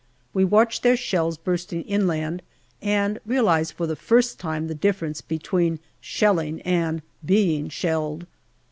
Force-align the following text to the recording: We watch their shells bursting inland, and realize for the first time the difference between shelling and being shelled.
We 0.33 0.43
watch 0.43 0.81
their 0.81 0.97
shells 0.97 1.37
bursting 1.37 1.83
inland, 1.83 2.41
and 2.81 3.19
realize 3.23 3.69
for 3.71 3.85
the 3.85 3.95
first 3.95 4.39
time 4.39 4.65
the 4.65 4.73
difference 4.73 5.21
between 5.21 5.77
shelling 6.01 6.59
and 6.63 7.03
being 7.23 7.69
shelled. 7.69 8.25